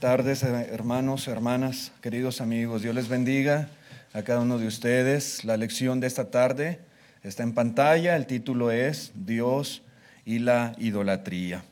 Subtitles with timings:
[0.00, 2.80] tardes, hermanos, hermanas, queridos amigos.
[2.80, 3.68] Dios les bendiga
[4.14, 5.44] a cada uno de ustedes.
[5.44, 6.80] La lección de esta tarde
[7.22, 8.16] está en pantalla.
[8.16, 9.82] El título es Dios
[10.24, 11.64] y la idolatría.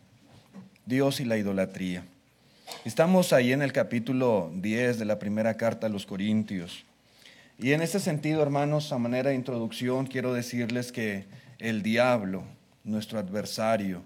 [0.85, 2.05] Dios y la idolatría.
[2.85, 6.85] Estamos ahí en el capítulo 10 de la primera carta a los Corintios.
[7.59, 11.25] Y en ese sentido, hermanos, a manera de introducción, quiero decirles que
[11.59, 12.45] el diablo,
[12.85, 14.03] nuestro adversario,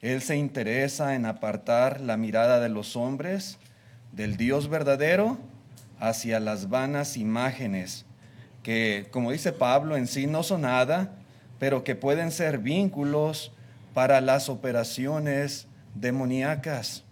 [0.00, 3.58] él se interesa en apartar la mirada de los hombres
[4.12, 5.38] del Dios verdadero
[5.98, 8.06] hacia las vanas imágenes
[8.62, 11.12] que, como dice Pablo, en sí no son nada,
[11.58, 13.52] pero que pueden ser vínculos
[13.94, 17.04] para las operaciones demoníacas.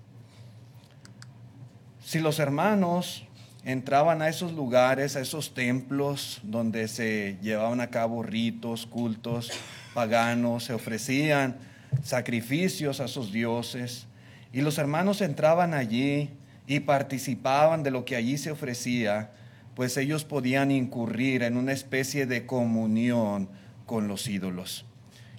[2.05, 3.27] Si los hermanos
[3.65, 9.51] entraban a esos lugares, a esos templos donde se llevaban a cabo ritos, cultos
[9.93, 11.57] paganos, se ofrecían
[12.03, 14.07] sacrificios a sus dioses,
[14.53, 16.31] y los hermanos entraban allí
[16.67, 19.31] y participaban de lo que allí se ofrecía,
[19.75, 23.49] pues ellos podían incurrir en una especie de comunión
[23.87, 24.85] con los ídolos.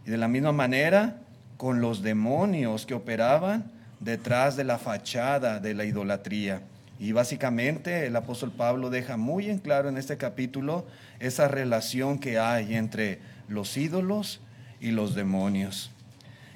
[0.05, 1.17] Y de la misma manera,
[1.57, 6.61] con los demonios que operaban detrás de la fachada de la idolatría.
[6.99, 10.85] Y básicamente el apóstol Pablo deja muy en claro en este capítulo
[11.19, 14.41] esa relación que hay entre los ídolos
[14.79, 15.91] y los demonios.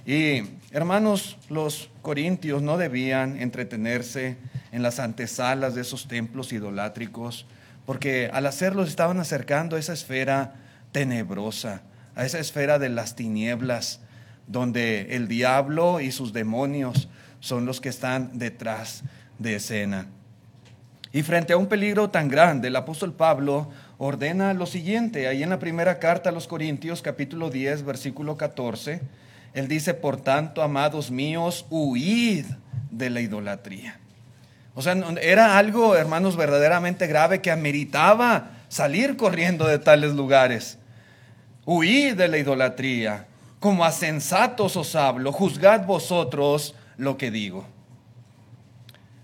[0.06, 4.38] Y hermanos, los corintios no debían entretenerse
[4.74, 7.46] en las antesalas de esos templos idolátricos,
[7.86, 10.56] porque al hacerlo estaban acercando a esa esfera
[10.92, 11.84] tenebrosa,
[12.16, 14.02] a esa esfera de las tinieblas,
[14.48, 17.08] donde el diablo y sus demonios
[17.40, 19.04] son los que están detrás
[19.40, 20.08] de escena.
[21.14, 25.50] Y frente a un peligro tan grande, el apóstol Pablo ordena lo siguiente, ahí en
[25.52, 29.02] la primera carta a los Corintios, capítulo 10, versículo 14,
[29.54, 32.46] él dice, por tanto, amados míos, huid
[32.90, 34.00] de la idolatría.
[34.76, 40.80] O sea, era algo, hermanos, verdaderamente grave que ameritaba salir corriendo de tales lugares.
[41.66, 43.28] Huid de la idolatría.
[43.60, 47.66] Como a sensatos os hablo, juzgad vosotros lo que digo.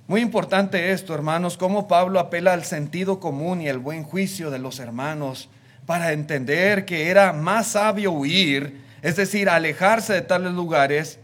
[0.07, 4.59] Muy importante esto, hermanos, cómo Pablo apela al sentido común y al buen juicio de
[4.59, 5.50] los hermanos
[5.85, 11.19] para entender que era más sabio huir es decir, alejarse de tales lugares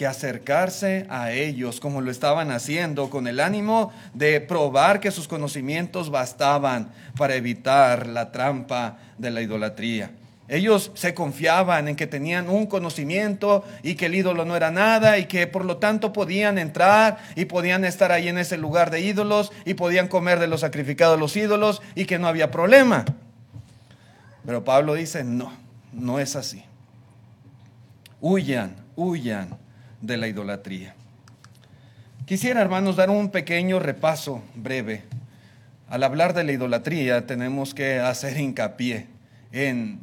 [0.00, 5.28] que acercarse a ellos como lo estaban haciendo con el ánimo de probar que sus
[5.28, 10.10] conocimientos bastaban para evitar la trampa de la idolatría.
[10.48, 15.18] Ellos se confiaban en que tenían un conocimiento y que el ídolo no era nada
[15.18, 19.00] y que por lo tanto podían entrar y podían estar ahí en ese lugar de
[19.00, 23.04] ídolos y podían comer de los sacrificados los ídolos y que no había problema.
[24.46, 25.52] Pero Pablo dice, no,
[25.92, 26.64] no es así.
[28.22, 29.48] Huyan, huyan
[30.02, 30.94] de la idolatría.
[32.26, 35.04] Quisiera, hermanos, dar un pequeño repaso breve.
[35.88, 39.06] Al hablar de la idolatría tenemos que hacer hincapié
[39.52, 40.00] en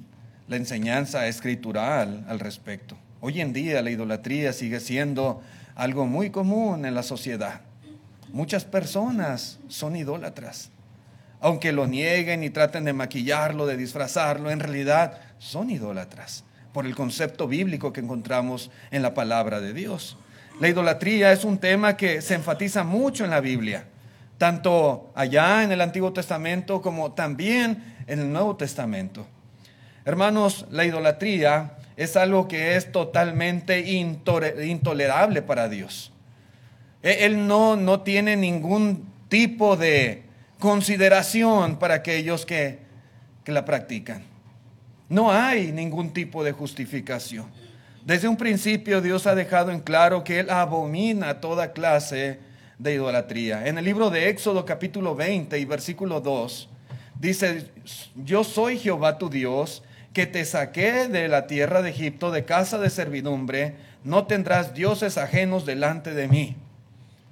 [0.47, 2.97] la enseñanza escritural al respecto.
[3.21, 5.43] Hoy en día la idolatría sigue siendo
[5.75, 7.61] algo muy común en la sociedad.
[8.33, 10.71] Muchas personas son idólatras.
[11.39, 16.43] Aunque lo nieguen y traten de maquillarlo, de disfrazarlo, en realidad son idólatras
[16.77, 20.15] por el concepto bíblico que encontramos en la palabra de Dios.
[20.61, 23.85] La idolatría es un tema que se enfatiza mucho en la Biblia,
[24.37, 29.25] tanto allá en el Antiguo Testamento como también en el Nuevo Testamento.
[30.05, 36.11] Hermanos, la idolatría es algo que es totalmente intolerable para Dios.
[37.01, 40.25] E-, él no, no tiene ningún tipo de
[40.59, 42.77] consideración para aquellos que,
[43.43, 44.36] que la practican.
[45.09, 47.45] No hay ningún tipo de justificación.
[48.03, 52.39] Desde un principio Dios ha dejado en claro que Él abomina toda clase
[52.77, 53.67] de idolatría.
[53.67, 56.69] En el libro de Éxodo capítulo 20 y versículo 2
[57.19, 57.71] dice,
[58.15, 62.77] yo soy Jehová tu Dios, que te saqué de la tierra de Egipto, de casa
[62.79, 66.55] de servidumbre, no tendrás dioses ajenos delante de mí.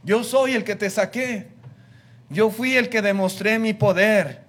[0.03, 1.47] Yo soy el que te saqué.
[2.30, 4.44] Yo fui el que demostré mi poder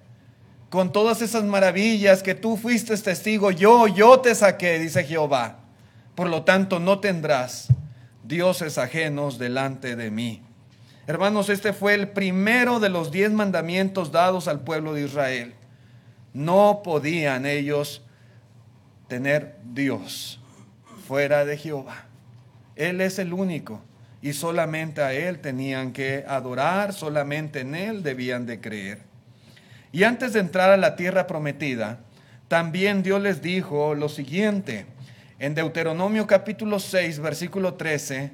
[0.69, 5.59] con todas esas maravillas que tú fuiste testigo, yo, yo te saqué, dice Jehová.
[6.15, 7.67] Por lo tanto, no tendrás
[8.23, 10.41] dioses ajenos delante de mí.
[11.05, 15.55] Hermanos, este fue el primero de los diez mandamientos dados al pueblo de Israel.
[16.33, 18.01] No podían ellos
[19.07, 20.41] tener Dios
[21.07, 22.07] fuera de Jehová.
[22.75, 23.81] Él es el único
[24.21, 29.06] y solamente a Él tenían que adorar, solamente en Él debían de creer.
[29.97, 32.01] Y antes de entrar a la tierra prometida,
[32.47, 34.85] también Dios les dijo lo siguiente.
[35.39, 38.29] En Deuteronomio capítulo 6, versículo 13,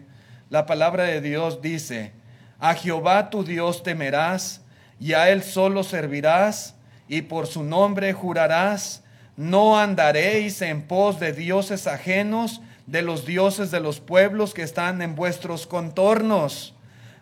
[0.50, 2.12] la palabra de Dios dice,
[2.60, 4.60] A Jehová tu Dios temerás
[5.00, 6.76] y a él solo servirás
[7.08, 9.02] y por su nombre jurarás.
[9.38, 15.02] No andaréis en pos de dioses ajenos, de los dioses de los pueblos que están
[15.02, 16.76] en vuestros contornos.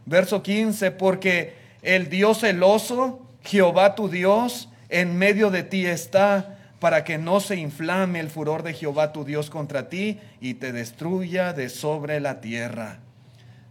[0.07, 1.53] Verso 15, porque
[1.83, 7.57] el Dios celoso, Jehová tu Dios, en medio de ti está, para que no se
[7.57, 12.41] inflame el furor de Jehová tu Dios contra ti y te destruya de sobre la
[12.41, 12.97] tierra.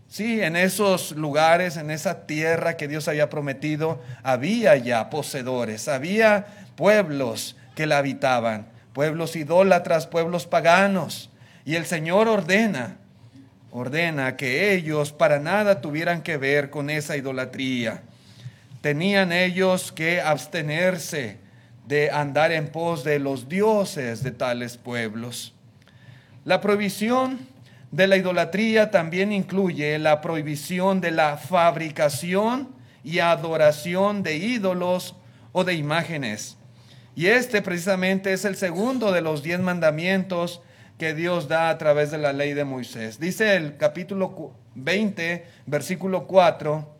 [0.08, 6.46] Sí, en esos lugares, en esa tierra que Dios había prometido, había ya poseedores, había
[6.76, 11.30] pueblos que la habitaban, pueblos idólatras, pueblos paganos.
[11.64, 12.96] Y el Señor ordena,
[13.70, 18.02] ordena que ellos para nada tuvieran que ver con esa idolatría.
[18.80, 21.38] Tenían ellos que abstenerse
[21.86, 25.54] de andar en pos de los dioses de tales pueblos.
[26.44, 27.40] La prohibición
[27.90, 32.68] de la idolatría también incluye la prohibición de la fabricación
[33.02, 35.16] y adoración de ídolos
[35.52, 36.56] o de imágenes.
[37.16, 40.62] Y este precisamente es el segundo de los diez mandamientos
[40.96, 43.18] que Dios da a través de la ley de Moisés.
[43.18, 46.99] Dice el capítulo 20, versículo 4,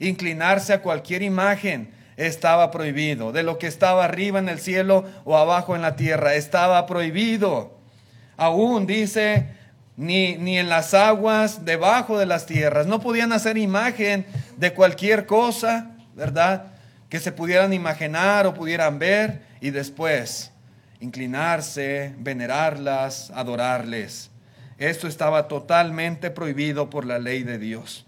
[0.00, 3.32] Inclinarse a cualquier imagen estaba prohibido.
[3.32, 7.78] De lo que estaba arriba en el cielo o abajo en la tierra estaba prohibido.
[8.36, 9.46] Aún dice,
[9.96, 12.86] ni, ni en las aguas debajo de las tierras.
[12.86, 16.66] No podían hacer imagen de cualquier cosa, ¿verdad?
[17.08, 20.52] Que se pudieran imaginar o pudieran ver y después
[21.00, 24.30] inclinarse, venerarlas, adorarles.
[24.78, 28.06] Esto estaba totalmente prohibido por la ley de Dios.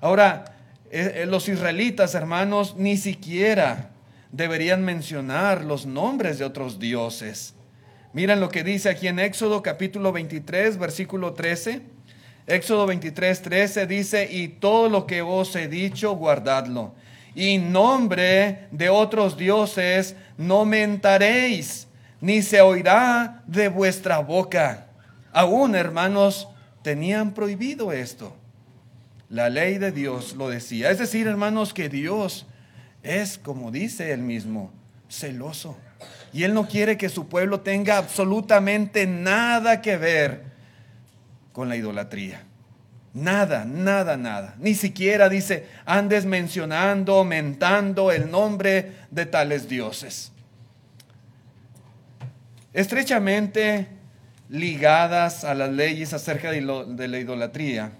[0.00, 0.44] Ahora,
[0.90, 3.90] eh, eh, los israelitas, hermanos, ni siquiera
[4.32, 7.54] deberían mencionar los nombres de otros dioses.
[8.12, 11.82] Miren lo que dice aquí en Éxodo capítulo 23, versículo 13.
[12.46, 16.94] Éxodo 23, 13 dice, y todo lo que os he dicho, guardadlo.
[17.36, 21.86] Y nombre de otros dioses no mentaréis
[22.20, 24.88] ni se oirá de vuestra boca.
[25.32, 26.48] Aún, hermanos,
[26.82, 28.34] tenían prohibido esto.
[29.30, 30.90] La ley de Dios lo decía.
[30.90, 32.46] Es decir, hermanos, que Dios
[33.02, 34.70] es, como dice él mismo,
[35.08, 35.78] celoso.
[36.32, 40.42] Y él no quiere que su pueblo tenga absolutamente nada que ver
[41.52, 42.42] con la idolatría.
[43.14, 44.54] Nada, nada, nada.
[44.58, 50.32] Ni siquiera dice, andes mencionando, mentando el nombre de tales dioses
[52.72, 53.88] estrechamente
[54.48, 57.92] ligadas a las leyes acerca de, la idolatría.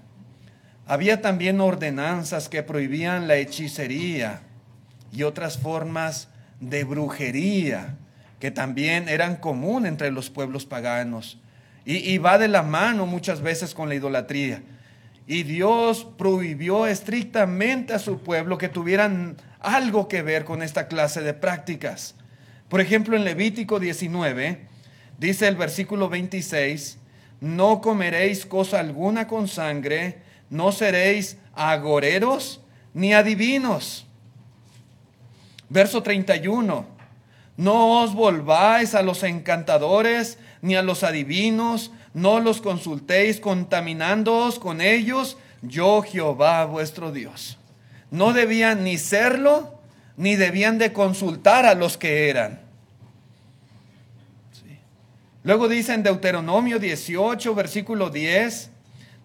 [0.87, 4.41] Había también ordenanzas que prohibían la hechicería
[5.13, 6.29] y otras formas
[6.61, 7.97] de brujería
[8.39, 11.39] que también eran común entre los pueblos paganos.
[11.85, 14.63] Y, y, va de la mano muchas veces con la idolatría.
[15.27, 21.23] Y Dios prohibió estrictamente a su pueblo que tuvieran algo que ver con esta clase
[21.23, 22.15] de prácticas.
[22.69, 24.59] Por ejemplo, en Levítico 19,
[25.19, 26.99] dice el versículo 26,
[27.41, 30.19] no comeréis cosa alguna con sangre,
[30.51, 32.61] no seréis agoreros
[32.93, 34.07] ni adivinos.
[35.69, 36.85] Verso 31,
[37.57, 44.81] no os volváis a los encantadores ni a los adivinos, no los consultéis contaminándoos con
[44.81, 47.57] ellos, yo Jehová vuestro Dios.
[48.11, 49.79] No debían ni serlo,
[50.17, 52.61] ni debían de consultar a los que eran.
[55.43, 58.71] Luego dice en Deuteronomio 18, versículo 10,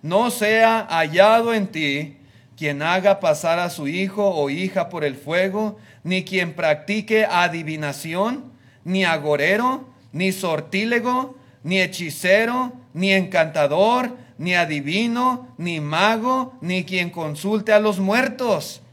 [0.06, 2.18] no sea hallado en ti
[2.56, 8.44] quien haga pasar a su hijo o hija por el fuego, ni quien practique adivinación,
[8.84, 17.74] ni agorero, ni sortílego, ni hechicero, ni encantador, ni adivino, ni mago, ni quien consulte
[17.74, 18.84] a los muertos.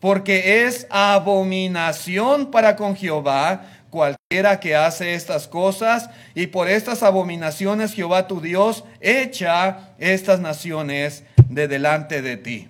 [0.00, 7.94] Porque es abominación para con Jehová cualquiera que hace estas cosas, y por estas abominaciones
[7.94, 12.68] Jehová tu Dios echa estas naciones de delante de ti.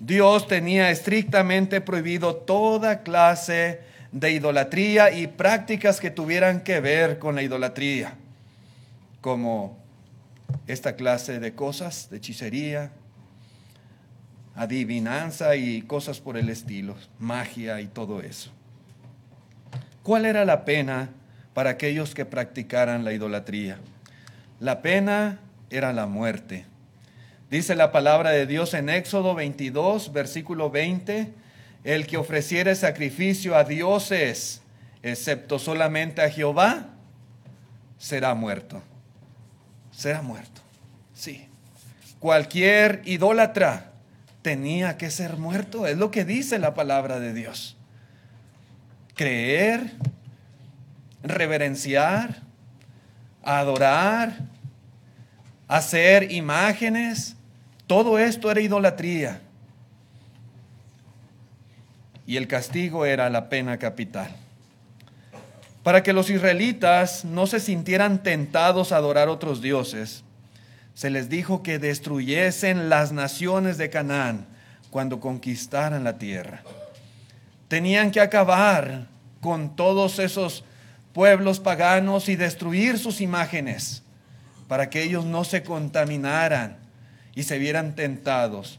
[0.00, 3.80] Dios tenía estrictamente prohibido toda clase
[4.12, 8.14] de idolatría y prácticas que tuvieran que ver con la idolatría,
[9.20, 9.78] como
[10.66, 12.92] esta clase de cosas, de hechicería,
[14.54, 18.52] adivinanza y cosas por el estilo, magia y todo eso.
[20.04, 21.08] ¿Cuál era la pena
[21.54, 23.78] para aquellos que practicaran la idolatría?
[24.60, 25.38] La pena
[25.70, 26.66] era la muerte.
[27.50, 31.32] Dice la palabra de Dios en Éxodo 22, versículo 20,
[31.84, 34.60] el que ofreciere sacrificio a dioses,
[35.02, 36.88] excepto solamente a Jehová,
[37.96, 38.82] será muerto.
[39.90, 40.60] Será muerto.
[41.14, 41.48] Sí.
[42.18, 43.92] Cualquier idólatra
[44.42, 45.86] tenía que ser muerto.
[45.86, 47.78] Es lo que dice la palabra de Dios.
[49.14, 49.92] Creer,
[51.22, 52.42] reverenciar,
[53.42, 54.38] adorar,
[55.68, 57.36] hacer imágenes,
[57.86, 59.40] todo esto era idolatría.
[62.26, 64.34] Y el castigo era la pena capital.
[65.82, 70.24] Para que los israelitas no se sintieran tentados a adorar otros dioses,
[70.94, 74.46] se les dijo que destruyesen las naciones de Canaán
[74.90, 76.62] cuando conquistaran la tierra.
[77.74, 79.08] Tenían que acabar
[79.40, 80.62] con todos esos
[81.12, 84.04] pueblos paganos y destruir sus imágenes
[84.68, 86.76] para que ellos no se contaminaran
[87.34, 88.78] y se vieran tentados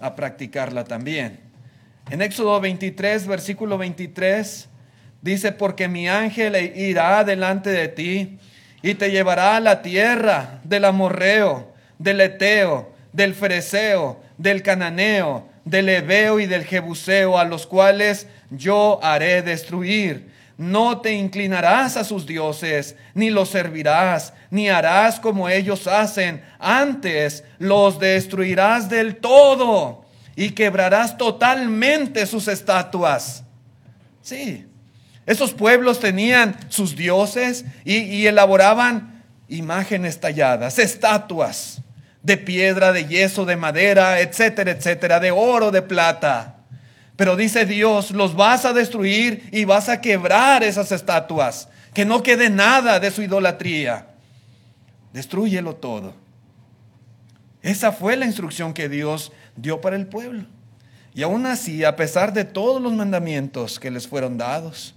[0.00, 1.38] a practicarla también.
[2.10, 4.68] En Éxodo 23, versículo 23,
[5.20, 8.38] dice, porque mi ángel irá delante de ti
[8.82, 15.88] y te llevará a la tierra del amorreo, del eteo, del fereceo, del cananeo, del
[15.88, 20.30] ebeo y del jebuseo, a los cuales yo haré destruir.
[20.58, 26.42] No te inclinarás a sus dioses, ni los servirás, ni harás como ellos hacen.
[26.58, 30.04] Antes los destruirás del todo
[30.36, 33.44] y quebrarás totalmente sus estatuas.
[34.20, 34.66] Sí,
[35.26, 41.82] esos pueblos tenían sus dioses y, elaboraban imágenes talladas, estatuas
[42.22, 46.56] de piedra, de yeso, de madera, etcétera, etcétera, de oro, de plata.
[47.16, 52.22] Pero dice Dios, los vas a destruir y vas a quebrar esas estatuas, que no
[52.22, 54.06] quede nada de su idolatría.
[55.12, 56.14] Destruyelo todo.
[57.60, 60.46] Esa fue la instrucción que Dios dio para el pueblo.
[61.14, 64.94] Y aún así, a pesar de todos los mandamientos que les fueron dados,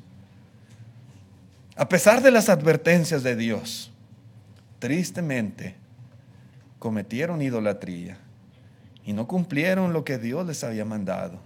[1.76, 3.92] a pesar de las advertencias de Dios,
[4.80, 5.76] tristemente
[6.80, 8.18] cometieron idolatría
[9.06, 11.40] y no cumplieron lo que Dios les había mandado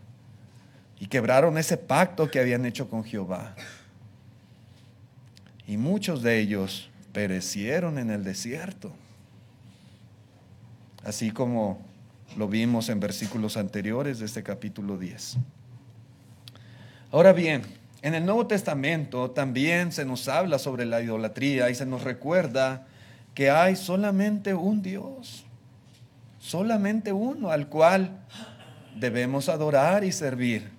[1.00, 3.55] y quebraron ese pacto que habían hecho con Jehová.
[5.65, 8.91] Y muchos de ellos perecieron en el desierto,
[11.03, 11.79] así como
[12.38, 15.38] lo vimos en versículos anteriores de este capítulo 10.
[17.12, 17.62] Ahora bien,
[18.01, 22.88] en el Nuevo Testamento también se nos habla sobre la idolatría y se nos recuerda
[23.33, 25.45] que hay solamente un Dios,
[26.39, 28.19] solamente uno al cual
[28.95, 30.69] debemos adorar y servir.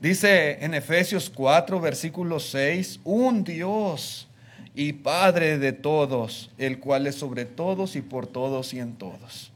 [0.00, 4.28] Dice en Efesios 4, versículo 6, un Dios
[4.74, 9.52] y Padre de todos, el cual es sobre todos y por todos y en todos.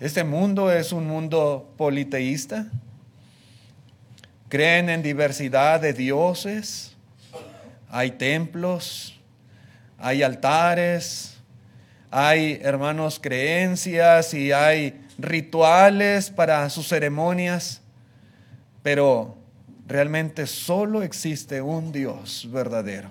[0.00, 2.70] Este mundo es un mundo politeísta,
[4.48, 6.94] creen en diversidad de dioses,
[7.90, 9.17] hay templos,
[9.98, 11.34] hay altares,
[12.10, 17.80] hay hermanos creencias y hay rituales para sus ceremonias,
[18.82, 19.36] pero
[19.86, 23.10] realmente solo existe un Dios verdadero,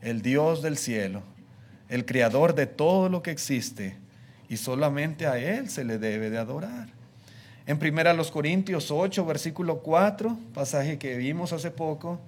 [0.00, 1.22] el Dios del cielo,
[1.88, 3.96] el creador de todo lo que existe,
[4.48, 6.88] y solamente a Él se le debe de adorar.
[7.66, 12.18] En primera los Corintios 8, versículo 4, pasaje que vimos hace poco,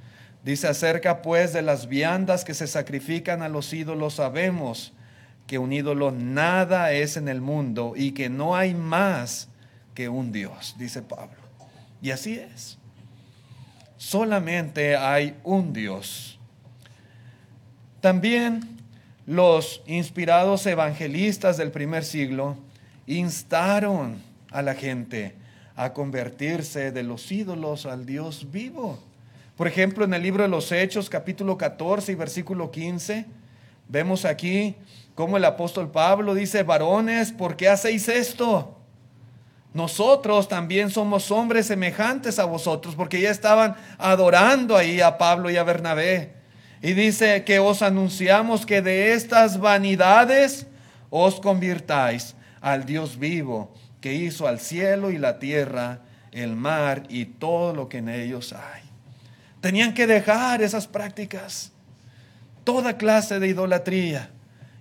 [0.44, 4.92] dice acerca pues de las viandas que se sacrifican a los ídolos, sabemos
[5.46, 9.48] que un ídolo nada es en el mundo y que no hay más
[9.94, 11.36] que un Dios, dice Pablo.
[12.00, 12.78] Y así es.
[13.96, 16.38] Solamente hay un Dios.
[18.00, 18.60] También
[19.26, 22.56] los inspirados evangelistas del primer siglo
[23.06, 25.34] instaron a la gente
[25.76, 28.98] a convertirse de los ídolos al Dios vivo.
[29.56, 33.26] Por ejemplo, en el libro de los Hechos, capítulo 14 y versículo 15,
[33.88, 34.74] vemos aquí
[35.14, 38.76] cómo el apóstol Pablo dice, varones, ¿por qué hacéis esto?
[39.72, 45.56] Nosotros también somos hombres semejantes a vosotros, porque ya estaban adorando ahí a Pablo y
[45.56, 46.32] a Bernabé.
[46.82, 50.66] Y dice que os anunciamos que de estas vanidades
[51.10, 57.24] os convirtáis al Dios vivo que hizo al cielo y la tierra, el mar y
[57.24, 58.93] todo lo que en ellos hay.
[59.64, 61.72] Tenían que dejar esas prácticas,
[62.64, 64.28] toda clase de idolatría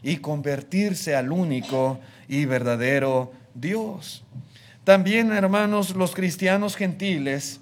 [0.01, 4.25] y convertirse al único y verdadero Dios.
[4.83, 7.61] También, hermanos, los cristianos gentiles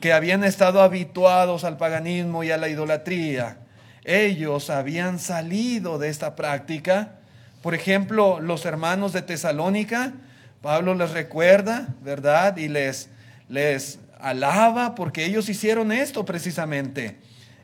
[0.00, 3.58] que habían estado habituados al paganismo y a la idolatría,
[4.02, 7.16] ellos habían salido de esta práctica.
[7.60, 10.14] Por ejemplo, los hermanos de Tesalónica,
[10.62, 12.56] Pablo les recuerda, ¿verdad?
[12.56, 13.10] Y les,
[13.50, 17.16] les alaba porque ellos hicieron esto precisamente.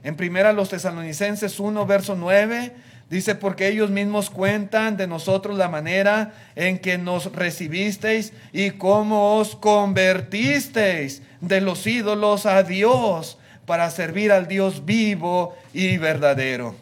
[0.03, 2.73] En primera los tesalonicenses 1, verso 9,
[3.11, 9.37] dice, porque ellos mismos cuentan de nosotros la manera en que nos recibisteis y cómo
[9.37, 16.75] os convertisteis de los ídolos a Dios para servir al Dios vivo y verdadero.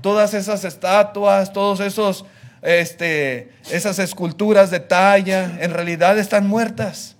[0.00, 2.24] Todas esas estatuas, todos esos,
[2.62, 7.17] este, esas esculturas de talla, en realidad están muertas.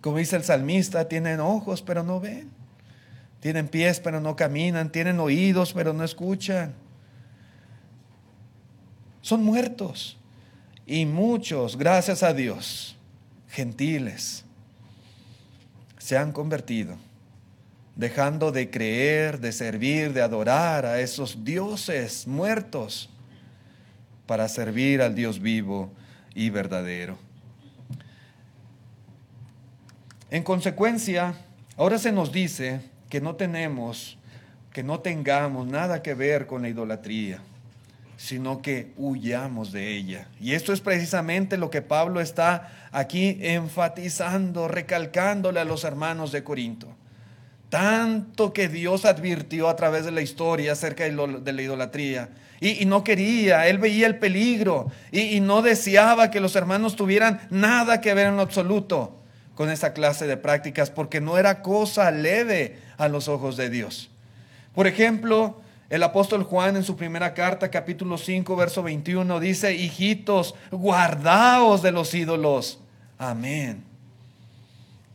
[0.00, 2.50] Como dice el salmista, tienen ojos pero no ven.
[3.40, 4.92] Tienen pies pero no caminan.
[4.92, 6.74] Tienen oídos pero no escuchan.
[9.20, 10.16] Son muertos.
[10.86, 12.96] Y muchos, gracias a Dios,
[13.48, 14.44] gentiles,
[15.98, 16.96] se han convertido,
[17.94, 23.08] dejando de creer, de servir, de adorar a esos dioses muertos
[24.26, 25.92] para servir al Dios vivo
[26.34, 27.29] y verdadero.
[30.30, 31.34] En consecuencia,
[31.76, 34.16] ahora se nos dice que no tenemos,
[34.72, 37.40] que no tengamos nada que ver con la idolatría,
[38.16, 40.28] sino que huyamos de ella.
[40.40, 46.44] Y esto es precisamente lo que Pablo está aquí enfatizando, recalcándole a los hermanos de
[46.44, 46.86] Corinto.
[47.68, 52.28] Tanto que Dios advirtió a través de la historia acerca de la idolatría.
[52.60, 57.40] Y, no quería, él veía el peligro y, y no deseaba que los hermanos tuvieran
[57.50, 59.19] nada que ver en lo absoluto
[59.60, 64.08] con esa clase de prácticas porque no era cosa leve a los ojos de Dios.
[64.74, 70.54] Por ejemplo, el apóstol Juan en su primera carta, capítulo 5, verso 21, dice, hijitos,
[70.70, 72.80] guardaos de los ídolos.
[73.18, 73.84] Amén.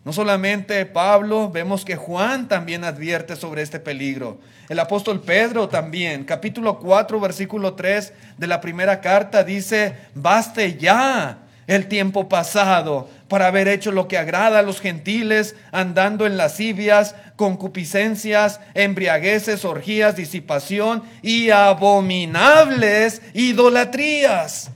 [0.03, 4.37] No solamente Pablo, vemos que Juan también advierte sobre este peligro.
[4.69, 11.44] El apóstol Pedro también, capítulo 4, versículo 3 de la primera carta, dice, baste ya
[11.67, 17.15] el tiempo pasado para haber hecho lo que agrada a los gentiles, andando en lascivias,
[17.35, 24.71] concupiscencias, embriagueces, orgías, disipación y abominables idolatrías.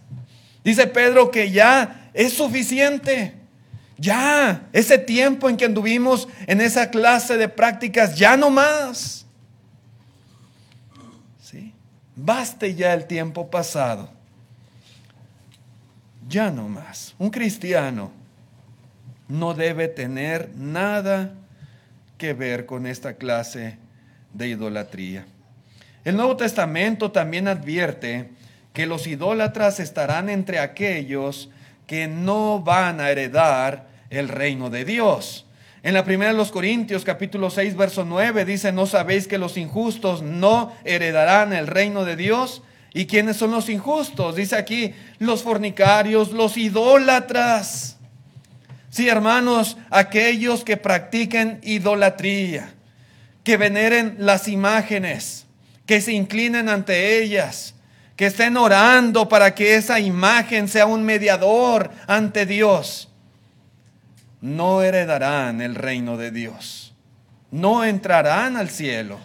[0.64, 3.36] Dice Pedro que ya es suficiente.
[3.98, 9.26] Ya, ese tiempo en que anduvimos en esa clase de prácticas, ya no más.
[11.44, 11.74] ¿Sí?
[12.16, 14.19] Baste ya el tiempo pasado
[16.30, 17.16] ya no más.
[17.18, 18.12] Un cristiano
[19.28, 21.34] no debe tener nada
[22.18, 23.78] que ver con esta clase
[24.34, 25.26] de idolatría.
[26.06, 28.30] El Nuevo Testamento también advierte
[28.74, 31.50] que los idólatras estarán entre aquellos
[31.88, 35.46] que no van a heredar el reino de Dios.
[35.82, 39.58] En la primera de los Corintios capítulo 6 verso 9 dice, ¿no sabéis que los
[39.58, 42.62] injustos no heredarán el reino de Dios?
[42.94, 44.36] ¿Y quiénes son los injustos?
[44.36, 47.98] Dice aquí, los fornicarios, los idólatras.
[48.90, 52.74] Sí, hermanos, aquellos que practiquen idolatría,
[53.44, 55.46] que veneren las imágenes,
[55.86, 57.76] que se inclinen ante ellas,
[58.16, 63.10] que estén orando para que esa imagen sea un mediador ante Dios,
[64.42, 66.96] no heredarán el reino de Dios,
[67.52, 69.20] no entrarán al cielo.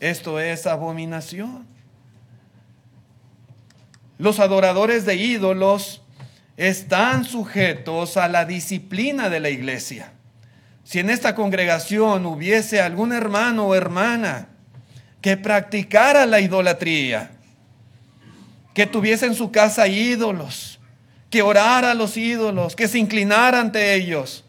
[0.00, 1.71] Esto es abominación.
[4.22, 6.00] Los adoradores de ídolos
[6.56, 10.12] están sujetos a la disciplina de la iglesia.
[10.84, 14.46] Si en esta congregación hubiese algún hermano o hermana
[15.20, 17.32] que practicara la idolatría,
[18.74, 20.78] que tuviese en su casa ídolos,
[21.28, 24.44] que orara a los ídolos, que se inclinara ante ellos,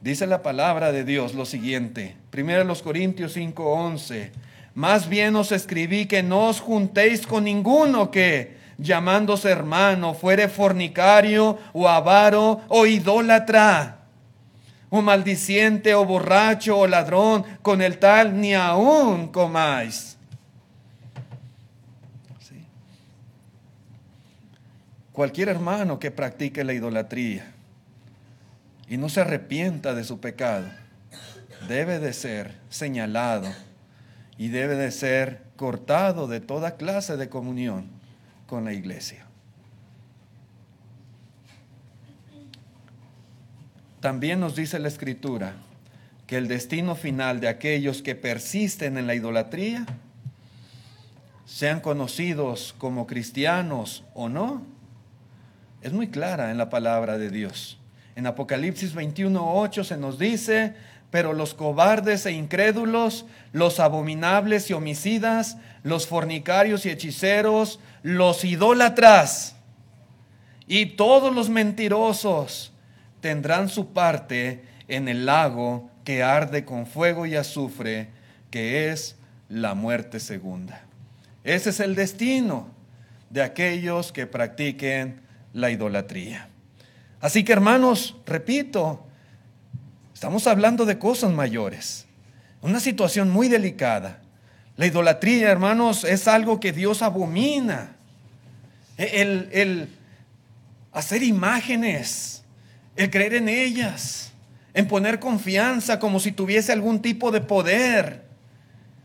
[0.00, 4.30] dice la palabra de Dios lo siguiente, primero los Corintios 5:11
[4.78, 11.58] más bien os escribí que no os juntéis con ninguno que, llamándose hermano, fuere fornicario
[11.72, 13.98] o avaro o idólatra,
[14.88, 20.16] o maldiciente o borracho o ladrón, con el tal ni aún comáis.
[25.10, 27.50] Cualquier hermano que practique la idolatría
[28.88, 30.68] y no se arrepienta de su pecado,
[31.66, 33.52] debe de ser señalado
[34.38, 37.88] y debe de ser cortado de toda clase de comunión
[38.46, 39.26] con la iglesia.
[44.00, 45.54] También nos dice la escritura
[46.28, 49.86] que el destino final de aquellos que persisten en la idolatría
[51.44, 54.62] sean conocidos como cristianos o no,
[55.80, 57.78] es muy clara en la palabra de Dios.
[58.14, 60.74] En Apocalipsis 21.8 se nos dice,
[61.10, 69.56] pero los cobardes e incrédulos, los abominables y homicidas, los fornicarios y hechiceros, los idólatras
[70.68, 72.72] y todos los mentirosos
[73.20, 78.08] tendrán su parte en el lago que arde con fuego y azufre,
[78.50, 79.16] que es
[79.48, 80.82] la muerte segunda.
[81.42, 82.68] Ese es el destino
[83.30, 85.22] de aquellos que practiquen
[85.54, 86.48] la idolatría.
[87.20, 89.07] Así que hermanos, repito,
[90.18, 92.04] estamos hablando de cosas mayores,
[92.60, 94.20] una situación muy delicada.
[94.76, 97.94] La idolatría, hermanos, es algo que Dios abomina.
[98.96, 99.88] El, el
[100.90, 102.42] hacer imágenes,
[102.96, 104.32] el creer en ellas,
[104.74, 108.24] en poner confianza como si tuviese algún tipo de poder.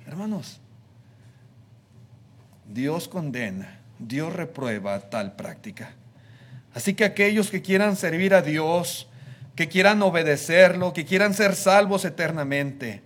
[0.07, 0.61] Hermanos,
[2.73, 5.93] Dios condena, Dios reprueba tal práctica.
[6.73, 9.07] Así que aquellos que quieran servir a Dios,
[9.55, 13.01] que quieran obedecerlo, que quieran ser salvos eternamente,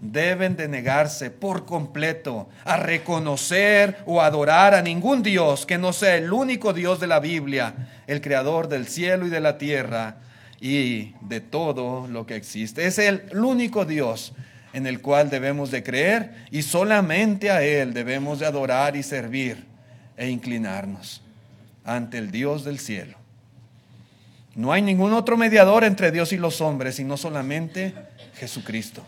[0.00, 6.16] deben de negarse por completo a reconocer o adorar a ningún Dios que no sea
[6.16, 7.74] el único Dios de la Biblia,
[8.06, 10.16] el creador del cielo y de la tierra
[10.60, 12.86] y de todo lo que existe.
[12.86, 14.34] Es el único Dios
[14.72, 19.64] en el cual debemos de creer y solamente a Él debemos de adorar y servir
[20.16, 21.22] e inclinarnos
[21.84, 23.23] ante el Dios del cielo.
[24.54, 27.94] No hay ningún otro mediador entre Dios y los hombres, sino solamente
[28.36, 29.04] Jesucristo.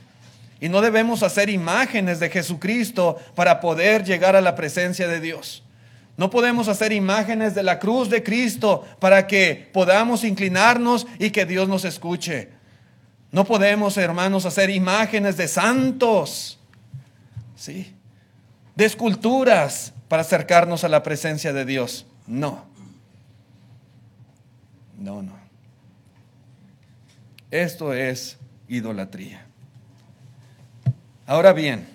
[0.60, 5.62] Y no debemos hacer imágenes de Jesucristo para poder llegar a la presencia de Dios.
[6.16, 11.44] No podemos hacer imágenes de la cruz de Cristo para que podamos inclinarnos y que
[11.44, 12.48] Dios nos escuche.
[13.30, 16.58] No podemos, hermanos, hacer imágenes de santos,
[17.54, 17.92] ¿sí?
[18.74, 22.06] De esculturas para acercarnos a la presencia de Dios.
[22.26, 22.64] No.
[24.98, 25.32] No, no.
[27.50, 29.46] Esto es idolatría.
[31.26, 31.86] Ahora bien,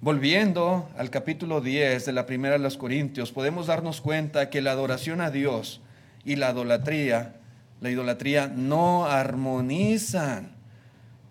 [0.00, 4.72] volviendo al capítulo 10 de la primera de los Corintios, podemos darnos cuenta que la
[4.72, 5.80] adoración a Dios
[6.24, 7.36] y la idolatría,
[7.80, 10.50] la idolatría no armonizan.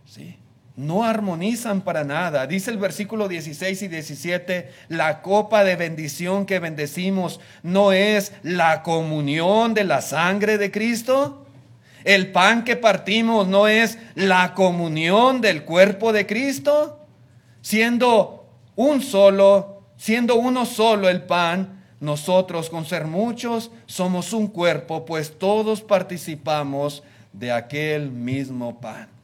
[0.05, 0.37] ¿sí?
[0.75, 2.47] No armonizan para nada.
[2.47, 8.83] Dice el versículo 16 y 17, la copa de bendición que bendecimos no es la
[8.83, 11.45] comunión de la sangre de Cristo.
[12.03, 16.99] El pan que partimos no es la comunión del cuerpo de Cristo.
[17.61, 25.05] Siendo un solo, siendo uno solo el pan, nosotros con ser muchos somos un cuerpo,
[25.05, 29.14] pues todos participamos de aquel mismo pan.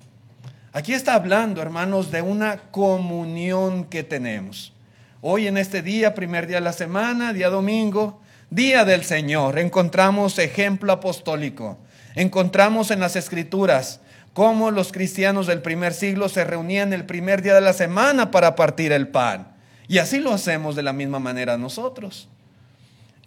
[0.73, 4.73] Aquí está hablando, hermanos, de una comunión que tenemos.
[5.21, 10.39] Hoy en este día, primer día de la semana, día domingo, día del Señor, encontramos
[10.39, 11.77] ejemplo apostólico
[12.15, 14.01] Encontramos en las escrituras
[14.33, 18.55] cómo los cristianos del primer siglo se reunían el primer día de la semana para
[18.55, 19.47] partir el pan.
[19.87, 22.27] Y así lo hacemos de la misma manera nosotros.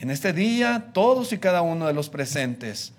[0.00, 2.92] En este día, todos y cada uno de los presentes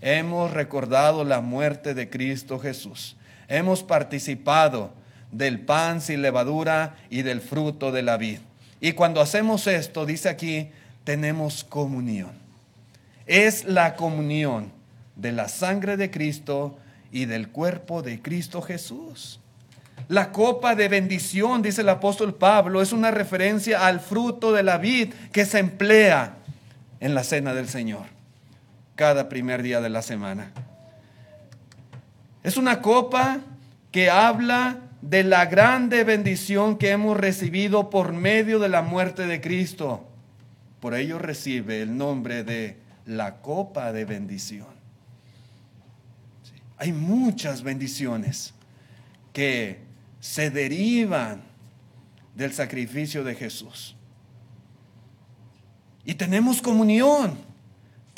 [0.00, 3.16] hemos recordado la muerte de Cristo Jesús.
[3.52, 4.94] Hemos participado
[5.30, 8.38] del pan sin levadura y del fruto de la vid.
[8.80, 10.70] Y cuando hacemos esto, dice aquí,
[11.04, 12.30] tenemos comunión.
[13.26, 14.72] Es la comunión
[15.16, 16.78] de la sangre de Cristo
[17.10, 19.38] y del cuerpo de Cristo Jesús.
[20.08, 24.78] La copa de bendición, dice el apóstol Pablo, es una referencia al fruto de la
[24.78, 26.36] vid que se emplea
[27.00, 28.06] en la cena del Señor
[28.96, 30.52] cada primer día de la semana.
[32.42, 33.40] Es una copa
[33.90, 39.40] que habla de la grande bendición que hemos recibido por medio de la muerte de
[39.40, 40.08] Cristo.
[40.80, 44.66] Por ello recibe el nombre de la copa de bendición.
[46.78, 48.54] Hay muchas bendiciones
[49.32, 49.78] que
[50.20, 51.42] se derivan
[52.34, 53.96] del sacrificio de Jesús.
[56.04, 57.38] Y tenemos comunión,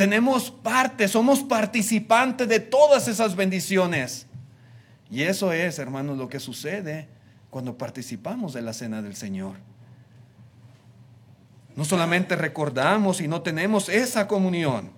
[0.04, 4.26] tenemos parte, somos participantes de todas esas bendiciones.
[5.10, 7.08] Y eso es, hermanos, lo que sucede
[7.48, 9.56] cuando participamos de la cena del Señor.
[11.74, 14.90] No solamente recordamos y no tenemos esa comunión,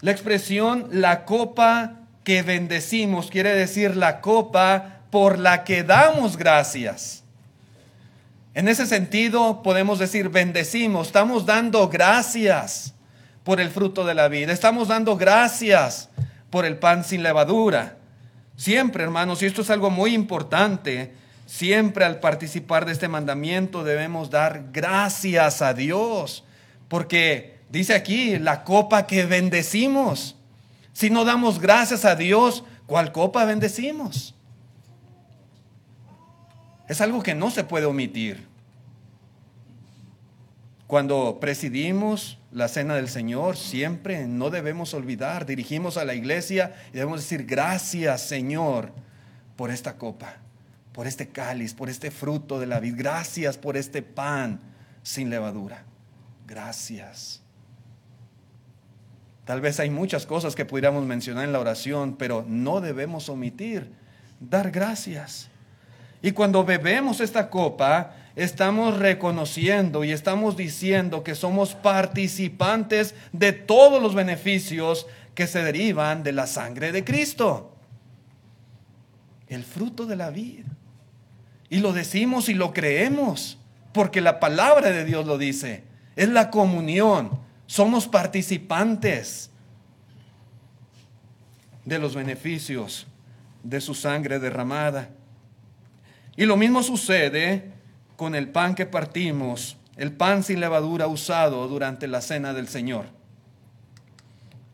[0.00, 7.22] la expresión la copa que bendecimos quiere decir la copa por la que damos gracias.
[8.54, 12.94] En ese sentido podemos decir bendecimos, estamos dando gracias
[13.48, 16.10] por el fruto de la vida, estamos dando gracias
[16.50, 17.96] por el pan sin levadura.
[18.58, 21.14] Siempre, hermanos, y esto es algo muy importante,
[21.46, 26.44] Siempre al participar de este mandamiento debemos dar gracias a Dios,
[26.88, 30.36] porque dice aquí la copa que bendecimos.
[30.92, 34.34] Si no damos gracias a Dios, ¿cuál copa bendecimos?
[36.86, 38.46] Es algo que no se puede omitir.
[40.88, 46.94] Cuando presidimos la cena del Señor, siempre no debemos olvidar, dirigimos a la iglesia y
[46.94, 48.90] debemos decir gracias Señor
[49.54, 50.38] por esta copa
[50.98, 52.96] por este cáliz, por este fruto de la vida.
[52.98, 54.58] Gracias por este pan
[55.04, 55.84] sin levadura.
[56.44, 57.40] Gracias.
[59.44, 63.92] Tal vez hay muchas cosas que pudiéramos mencionar en la oración, pero no debemos omitir
[64.40, 65.48] dar gracias.
[66.20, 74.00] Y cuando bebemos esta copa, estamos reconociendo y estamos diciendo que somos participantes de todos
[74.00, 77.74] los beneficios que se derivan de la sangre de Cristo.
[79.48, 80.64] El fruto de la vida.
[81.68, 83.58] Y lo decimos y lo creemos,
[83.92, 85.82] porque la palabra de Dios lo dice.
[86.14, 87.40] Es la comunión.
[87.66, 89.50] Somos participantes
[91.84, 93.08] de los beneficios
[93.64, 95.10] de su sangre derramada.
[96.36, 97.77] Y lo mismo sucede
[98.18, 103.06] con el pan que partimos, el pan sin levadura usado durante la cena del Señor.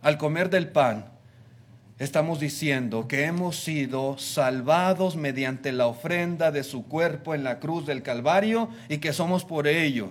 [0.01, 1.11] Al comer del pan,
[1.99, 7.85] estamos diciendo que hemos sido salvados mediante la ofrenda de su cuerpo en la cruz
[7.85, 10.09] del Calvario y que somos por ello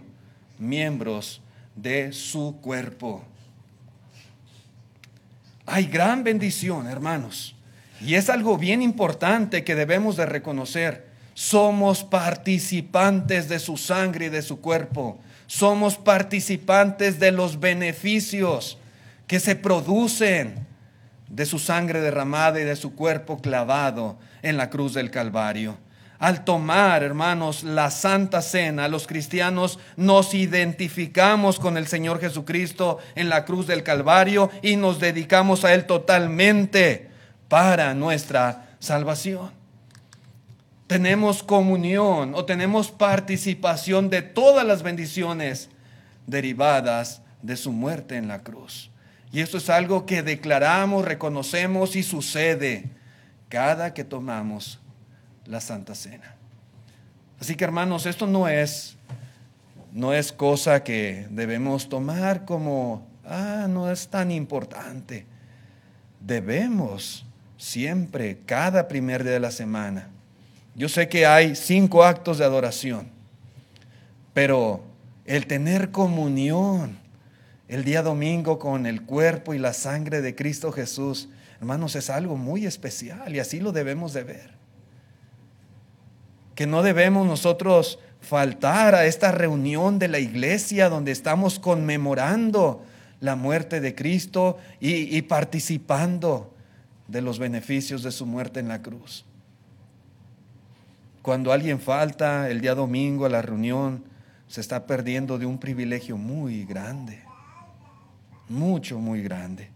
[0.59, 1.41] miembros
[1.75, 3.23] de su cuerpo.
[5.65, 7.55] Hay gran bendición, hermanos,
[7.99, 11.12] y es algo bien importante que debemos de reconocer.
[11.33, 15.19] Somos participantes de su sangre y de su cuerpo.
[15.47, 18.77] Somos participantes de los beneficios
[19.27, 20.67] que se producen
[21.27, 25.77] de su sangre derramada y de su cuerpo clavado en la cruz del Calvario.
[26.19, 33.27] Al tomar, hermanos, la Santa Cena, los cristianos nos identificamos con el Señor Jesucristo en
[33.27, 37.09] la cruz del Calvario y nos dedicamos a Él totalmente
[37.49, 39.62] para nuestra salvación.
[40.87, 45.69] Tenemos comunión o tenemos participación de todas las bendiciones
[46.27, 48.89] derivadas de su muerte en la cruz.
[49.31, 52.89] Y esto es algo que declaramos, reconocemos y sucede
[53.49, 54.79] cada que tomamos
[55.45, 56.35] la Santa Cena.
[57.39, 58.97] Así que hermanos, esto no es
[59.91, 65.25] no es cosa que debemos tomar como ah, no es tan importante.
[66.19, 67.25] Debemos
[67.57, 70.09] siempre cada primer día de la semana.
[70.75, 73.07] Yo sé que hay cinco actos de adoración,
[74.33, 74.83] pero
[75.25, 76.97] el tener comunión
[77.67, 82.37] el día domingo con el cuerpo y la sangre de Cristo Jesús, hermanos, es algo
[82.37, 84.51] muy especial y así lo debemos de ver.
[86.55, 92.83] Que no debemos nosotros faltar a esta reunión de la iglesia donde estamos conmemorando
[93.19, 96.53] la muerte de Cristo y, y participando
[97.07, 99.25] de los beneficios de su muerte en la cruz.
[101.23, 104.03] Cuando alguien falta el día domingo a la reunión,
[104.47, 107.23] se está perdiendo de un privilegio muy grande
[108.49, 109.69] mucho, muy grande.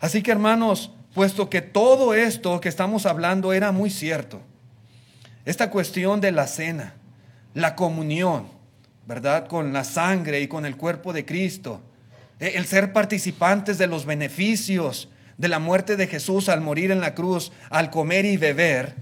[0.00, 4.40] Así que hermanos, puesto que todo esto que estamos hablando era muy cierto,
[5.44, 6.94] esta cuestión de la cena,
[7.54, 8.48] la comunión,
[9.06, 9.46] ¿verdad?
[9.46, 11.80] Con la sangre y con el cuerpo de Cristo,
[12.40, 17.00] e, el ser participantes de los beneficios de la muerte de Jesús al morir en
[17.00, 18.96] la cruz, al comer y beber,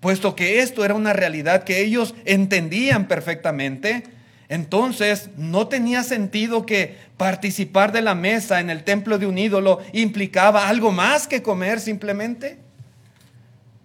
[0.00, 4.04] puesto que esto era una realidad que ellos entendían perfectamente,
[4.50, 9.78] entonces, ¿no tenía sentido que participar de la mesa en el templo de un ídolo
[9.92, 12.58] implicaba algo más que comer simplemente?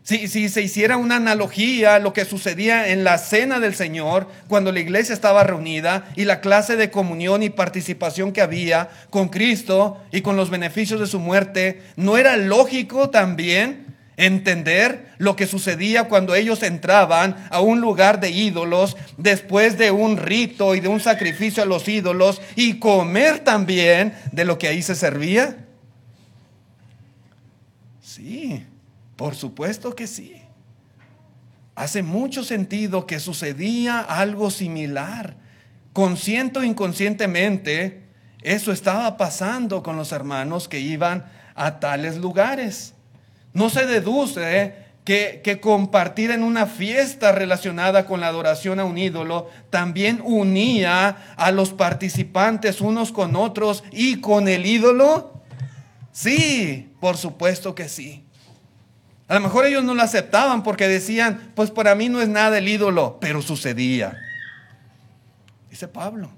[0.01, 4.28] Si, si, se hiciera una analogía a lo que sucedía en la cena del Señor,
[4.47, 9.30] cuando la iglesia estaba reunida y la clase de comunión y participación que había con
[9.30, 13.84] Cristo y con los beneficios de su muerte, ¿no era lógico también
[14.17, 20.17] entender lo que sucedía cuando ellos entraban a un lugar de ídolos después de un
[20.17, 24.82] rito y de un sacrificio a los ídolos y comer también de lo que ahí
[24.82, 25.58] se servía?
[28.01, 28.65] Sí,
[29.15, 30.41] por supuesto que sí.
[31.75, 35.36] Hace mucho sentido que sucedía algo similar.
[35.91, 38.04] Consciente o inconscientemente,
[38.41, 41.25] eso estaba pasando con los hermanos que iban
[41.56, 42.94] a tales lugares.
[43.55, 48.97] No se deduce que, que, compartir en una fiesta relacionada con la adoración a un
[48.97, 55.41] ídolo también unía a los participantes unos con otros y con el ídolo.
[56.11, 58.25] Sí, por supuesto que sí.
[59.27, 62.57] A lo mejor ellos no lo aceptaban porque decían, pues para mí no es nada
[62.57, 64.17] el ídolo, pero sucedía.
[65.69, 66.29] Dice Pablo,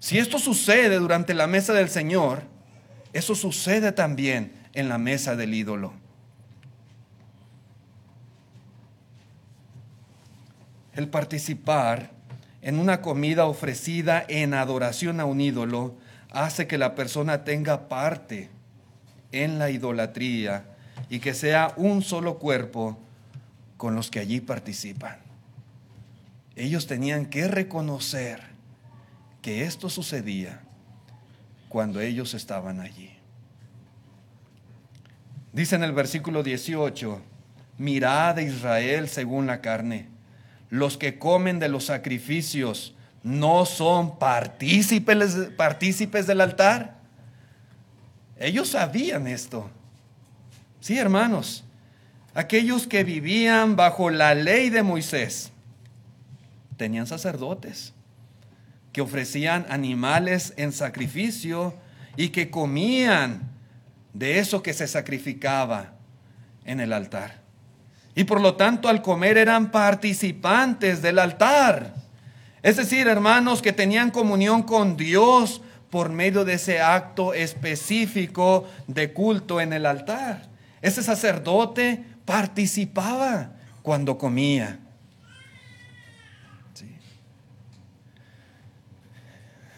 [0.00, 2.42] si esto sucede durante la mesa del Señor,
[3.12, 6.01] eso sucede también en la mesa del ídolo.
[10.94, 12.10] El participar
[12.60, 15.96] en una comida ofrecida en adoración a un ídolo
[16.30, 18.50] hace que la persona tenga parte
[19.32, 20.64] en la idolatría
[21.08, 22.98] y que sea un solo cuerpo
[23.76, 25.18] con los que allí participan.
[26.54, 28.40] Ellos tenían que reconocer
[29.40, 30.60] que esto sucedía
[31.68, 33.10] cuando ellos estaban allí.
[35.52, 37.20] Dice en el versículo 18,
[37.78, 40.11] mirad Israel según la carne,
[40.72, 46.96] los que comen de los sacrificios no son partícipes, partícipes del altar.
[48.38, 49.70] Ellos sabían esto.
[50.80, 51.62] Sí, hermanos,
[52.32, 55.52] aquellos que vivían bajo la ley de Moisés
[56.78, 57.92] tenían sacerdotes
[58.94, 61.74] que ofrecían animales en sacrificio
[62.16, 63.42] y que comían
[64.14, 65.92] de eso que se sacrificaba
[66.64, 67.41] en el altar.
[68.14, 71.94] Y por lo tanto al comer eran participantes del altar.
[72.62, 79.12] Es decir, hermanos que tenían comunión con Dios por medio de ese acto específico de
[79.12, 80.48] culto en el altar.
[80.80, 84.78] Ese sacerdote participaba cuando comía.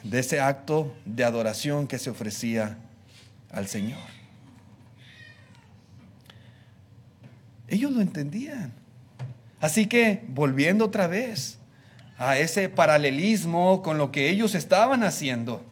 [0.02, 2.76] De ese acto de adoración que se ofrecía
[3.50, 4.13] al Señor.
[7.68, 8.72] Ellos lo entendían.
[9.60, 11.58] Así que, volviendo otra vez
[12.18, 15.62] a ese paralelismo con lo que ellos estaban haciendo,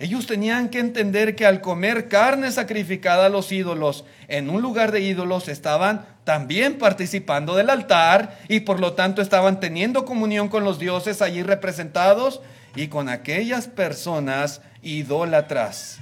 [0.00, 4.92] ellos tenían que entender que al comer carne sacrificada a los ídolos en un lugar
[4.92, 10.64] de ídolos estaban también participando del altar y por lo tanto estaban teniendo comunión con
[10.64, 12.40] los dioses allí representados
[12.74, 15.98] y con aquellas personas idólatras.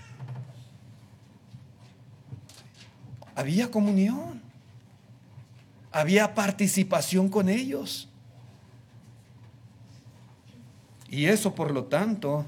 [3.35, 4.48] Había comunión,
[5.99, 8.09] había participación con ellos.
[11.09, 12.47] Y eso por lo tanto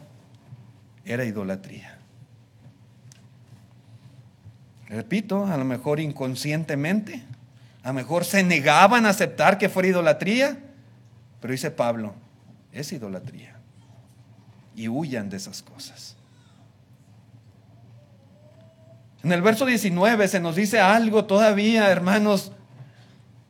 [1.04, 1.98] era idolatría.
[4.86, 7.22] Repito, a lo mejor inconscientemente,
[7.82, 10.58] a lo mejor se negaban a aceptar que fuera idolatría,
[11.40, 12.14] pero dice Pablo,
[12.72, 13.56] es idolatría.
[14.76, 16.16] Y huyan de esas cosas.
[19.22, 22.52] En el verso 19 se nos dice algo todavía, hermanos,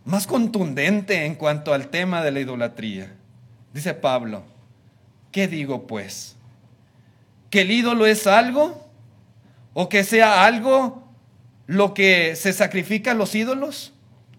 [0.04, 3.12] más contundente en cuanto al tema de la idolatría.
[3.72, 4.42] Dice Pablo,
[5.30, 6.36] ¿qué digo pues?
[7.50, 8.88] que el ídolo es algo
[9.74, 11.04] o que sea algo
[11.66, 13.92] lo que se sacrifica a los ídolos?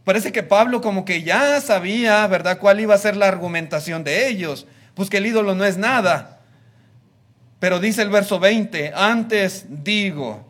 [0.04, 4.28] Parece que Pablo como que ya sabía, ¿verdad?, cuál iba a ser la argumentación de
[4.28, 4.66] ellos.
[4.96, 6.40] Pues que el ídolo no es nada.
[7.60, 10.48] Pero dice el verso 20, antes digo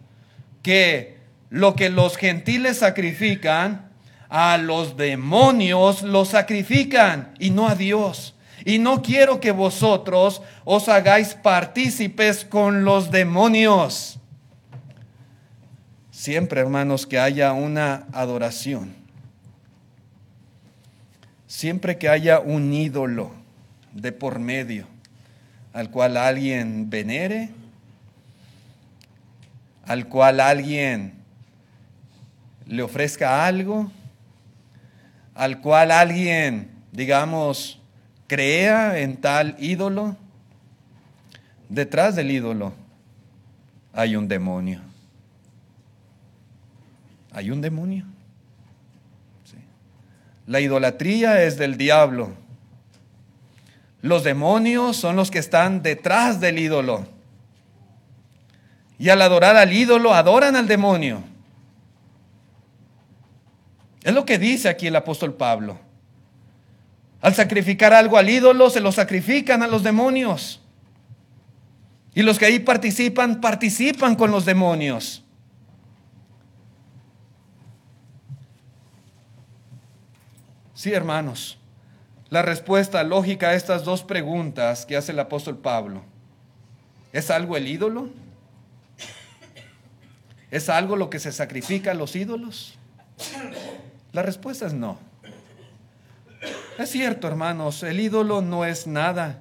[0.64, 1.18] que
[1.50, 3.91] lo que los gentiles sacrifican,
[4.32, 8.34] a los demonios lo sacrifican y no a Dios.
[8.64, 14.18] Y no quiero que vosotros os hagáis partícipes con los demonios.
[16.12, 18.96] Siempre, hermanos, que haya una adoración.
[21.46, 23.34] Siempre que haya un ídolo
[23.92, 24.88] de por medio
[25.74, 27.50] al cual alguien venere,
[29.86, 31.16] al cual alguien
[32.66, 33.92] le ofrezca algo,
[35.42, 37.80] al cual alguien, digamos,
[38.28, 40.16] crea en tal ídolo,
[41.68, 42.74] detrás del ídolo
[43.92, 44.82] hay un demonio.
[47.32, 48.06] Hay un demonio.
[50.46, 52.36] La idolatría es del diablo.
[54.04, 57.08] Los demonios son los que están detrás del ídolo.
[59.00, 61.31] Y al adorar al ídolo, adoran al demonio.
[64.04, 65.80] Es lo que dice aquí el apóstol Pablo.
[67.22, 70.60] Al sacrificar algo al ídolo, se lo sacrifican a los demonios.
[72.14, 75.24] Y los que ahí participan, participan con los demonios.
[80.74, 81.60] Sí, hermanos,
[82.32, 86.02] la respuesta lógica a estas dos preguntas que hace el apóstol Pablo,
[87.14, 88.10] ¿es algo el ídolo?
[90.50, 92.80] ¿Es algo lo que se sacrifica a los ídolos?
[94.14, 94.98] La respuesta es no.
[96.78, 99.40] Es cierto, hermanos, el ídolo no es nada.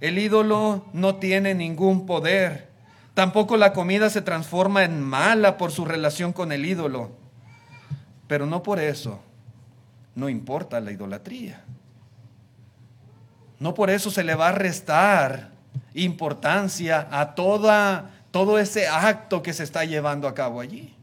[0.00, 2.68] El ídolo no tiene ningún poder.
[3.14, 7.12] Tampoco la comida se transforma en mala por su relación con el ídolo.
[8.26, 9.20] Pero no por eso
[10.14, 11.62] no importa la idolatría.
[13.58, 15.50] No por eso se le va a restar
[15.94, 20.94] importancia a toda, todo ese acto que se está llevando a cabo allí.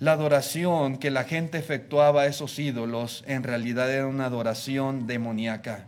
[0.00, 5.86] La adoración que la gente efectuaba a esos ídolos en realidad era una adoración demoníaca.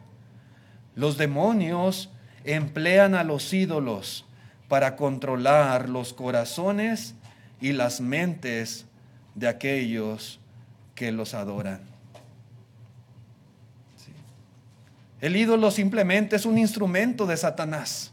[0.97, 2.11] Los demonios
[2.45, 4.25] emplean a los ídolos
[4.69, 7.15] para controlar los corazones
[7.61, 8.87] y las mentes
[9.37, 10.41] de aquellos
[10.97, 11.81] que los adoran.
[15.21, 18.13] El ídolo simplemente es un instrumento de Satanás,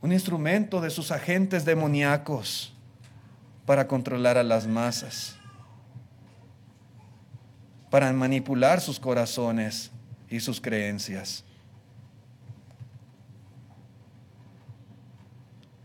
[0.00, 2.71] un instrumento de sus agentes demoníacos
[3.66, 5.36] para controlar a las masas,
[7.90, 9.90] para manipular sus corazones
[10.28, 11.44] y sus creencias.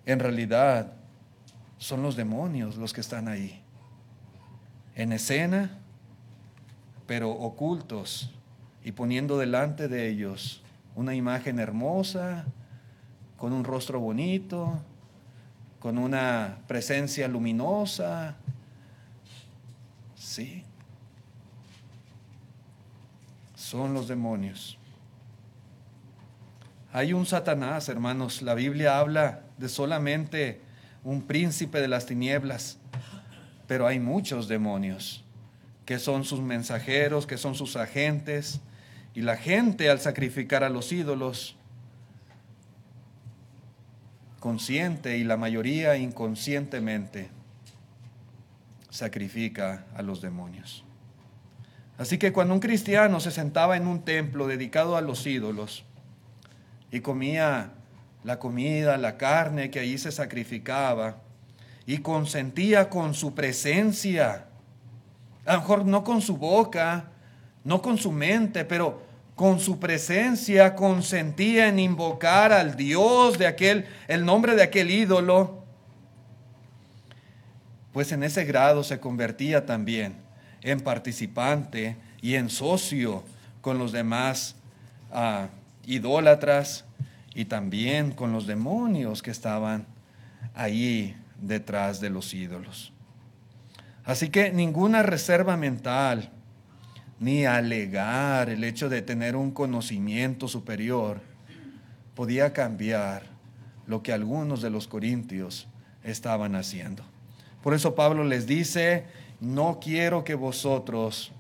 [0.06, 0.94] En realidad,
[1.78, 3.62] son los demonios los que están ahí,
[4.96, 5.78] en escena,
[7.06, 8.34] pero ocultos
[8.84, 10.64] y poniendo delante de ellos
[10.96, 12.46] una imagen hermosa,
[13.38, 14.82] con un rostro bonito,
[15.80, 18.36] con una presencia luminosa.
[20.16, 20.64] Sí.
[23.56, 24.78] Son los demonios.
[26.94, 28.42] Hay un Satanás, hermanos.
[28.42, 30.62] La Biblia habla de solamente
[31.04, 32.80] un príncipe de las tinieblas,
[33.68, 35.24] pero hay muchos demonios
[35.86, 38.60] que son sus mensajeros, que son sus agentes,
[39.14, 41.56] y la gente al sacrificar a los ídolos
[44.40, 47.30] consciente y la mayoría inconscientemente
[48.90, 50.84] sacrifica a los demonios.
[51.98, 55.84] Así que cuando un cristiano se sentaba en un templo dedicado a los ídolos
[56.92, 57.72] y comía
[58.24, 61.18] la comida, la carne que allí se sacrificaba
[61.86, 64.46] y consentía con su presencia,
[65.46, 67.06] a lo mejor no con su boca,
[67.64, 69.07] no con su mente, pero
[69.38, 75.64] con su presencia consentía en invocar al Dios de aquel, el nombre de aquel ídolo,
[77.94, 80.16] pues en ese grado se convertía también
[80.64, 83.24] en participante y en socio
[83.62, 84.56] con los demás
[85.12, 85.50] ah,
[85.86, 86.86] idólatras
[87.36, 89.86] y también con los demonios que estaban
[90.56, 92.92] ahí detrás de los ídolos.
[94.04, 96.32] Así que ninguna reserva mental,
[97.20, 101.22] ni alegar el hecho de tener un conocimiento superior
[102.16, 103.24] podía cambiar
[103.86, 105.68] lo que algunos de los corintios
[106.04, 107.04] estaban haciendo.
[107.64, 109.06] Por eso Pablo les dice,
[109.40, 111.32] no quiero que vosotros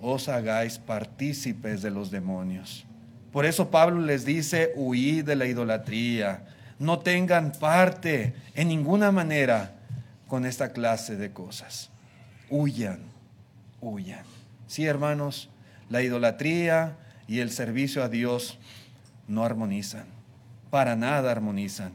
[0.00, 2.86] os hagáis partícipes de los demonios.
[3.32, 6.46] Por eso Pablo les dice, huid de la idolatría,
[6.78, 9.74] no tengan parte en ninguna manera
[10.28, 11.90] con esta clase de cosas.
[12.50, 13.00] Huyan,
[13.80, 14.35] huyan.
[14.66, 15.48] Sí, hermanos,
[15.88, 16.96] la idolatría
[17.28, 18.58] y el servicio a Dios
[19.28, 20.06] no armonizan,
[20.70, 21.92] para nada armonizan.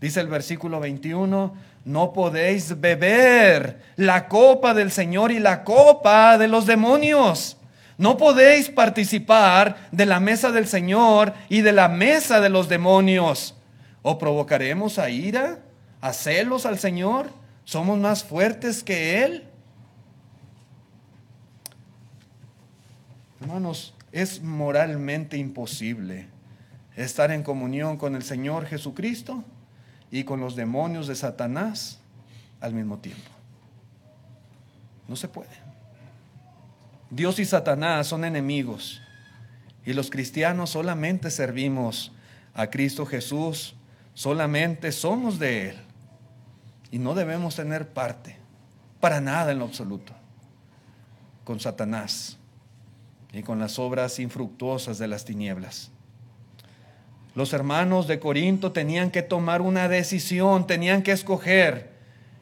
[0.00, 1.54] Dice el versículo 21,
[1.84, 7.56] no podéis beber la copa del Señor y la copa de los demonios.
[7.98, 13.54] No podéis participar de la mesa del Señor y de la mesa de los demonios.
[14.02, 15.60] ¿O provocaremos a ira,
[16.00, 17.28] a celos al Señor?
[17.64, 19.45] ¿Somos más fuertes que Él?
[23.46, 26.26] Hermanos, es moralmente imposible
[26.96, 29.44] estar en comunión con el Señor Jesucristo
[30.10, 32.00] y con los demonios de Satanás
[32.60, 33.30] al mismo tiempo.
[35.06, 35.56] No se puede.
[37.08, 39.00] Dios y Satanás son enemigos
[39.84, 42.10] y los cristianos solamente servimos
[42.52, 43.76] a Cristo Jesús,
[44.12, 45.76] solamente somos de Él
[46.90, 48.38] y no debemos tener parte
[48.98, 50.12] para nada en lo absoluto
[51.44, 52.38] con Satanás
[53.36, 55.90] y con las obras infructuosas de las tinieblas.
[57.34, 61.90] Los hermanos de Corinto tenían que tomar una decisión, tenían que escoger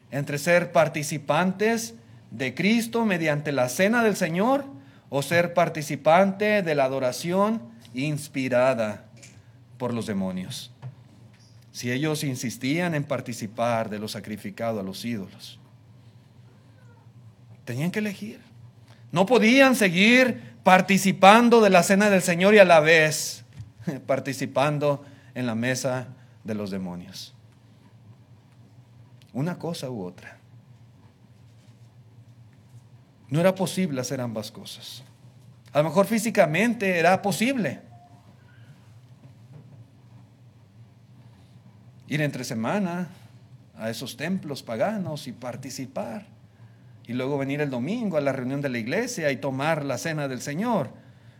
[0.09, 1.95] entre ser participantes
[2.31, 4.63] de Cristo mediante la cena del Señor
[5.09, 7.61] o ser participante de la adoración
[7.93, 9.05] inspirada
[9.77, 10.71] por los demonios.
[11.73, 15.59] Si ellos insistían en participar de lo sacrificado a los ídolos,
[17.65, 18.39] tenían que elegir.
[19.11, 23.45] No podían seguir participando de la cena del Señor y a la vez
[24.07, 25.05] participando
[25.35, 26.07] en la mesa
[26.43, 27.33] de los demonios.
[29.31, 30.39] Una cosa u otra.
[33.29, 35.03] No era posible hacer ambas cosas.
[35.71, 37.81] A lo mejor físicamente era posible.
[42.07, 43.07] ir entre semana
[43.77, 46.25] a esos templos paganos y participar.
[47.07, 50.27] Y luego venir el domingo a la reunión de la iglesia y tomar la cena
[50.27, 50.89] del Señor.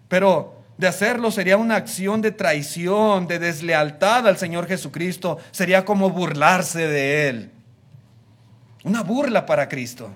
[0.08, 5.40] Pero de hacerlo sería una acción de traición, de deslealtad al Señor Jesucristo.
[5.52, 7.52] Sería como burlarse de Él.
[8.84, 10.14] Una burla para Cristo.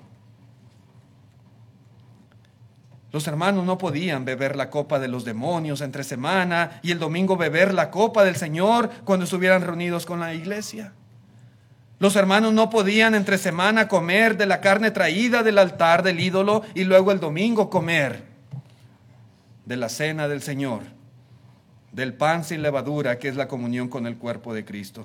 [3.12, 7.36] Los hermanos no podían beber la copa de los demonios entre semana y el domingo
[7.36, 10.92] beber la copa del Señor cuando estuvieran reunidos con la iglesia.
[12.00, 16.64] Los hermanos no podían entre semana comer de la carne traída del altar del ídolo
[16.74, 18.24] y luego el domingo comer
[19.66, 20.80] de la cena del Señor,
[21.92, 25.04] del pan sin levadura que es la comunión con el cuerpo de Cristo.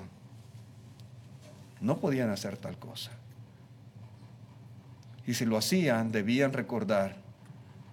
[1.82, 3.10] No podían hacer tal cosa.
[5.26, 7.16] Y si lo hacían, debían recordar